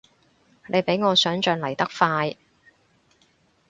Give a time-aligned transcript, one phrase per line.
[0.67, 2.35] 你比我想像嚟得快